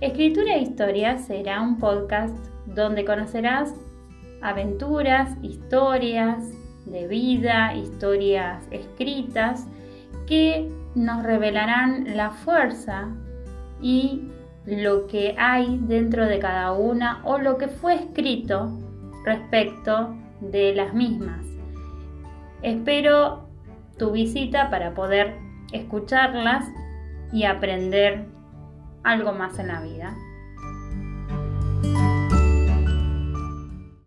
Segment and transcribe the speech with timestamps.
[0.00, 3.72] Escritura e Historia será un podcast donde conocerás
[4.42, 6.42] aventuras, historias
[6.84, 9.68] de vida, historias escritas
[10.26, 13.08] que nos revelarán la fuerza
[13.80, 14.28] y
[14.66, 18.76] lo que hay dentro de cada una o lo que fue escrito
[19.24, 21.46] respecto de las mismas.
[22.62, 23.48] Espero
[23.96, 25.36] tu visita para poder
[25.72, 26.66] escucharlas
[27.32, 28.26] y aprender
[29.04, 30.16] algo más en la vida.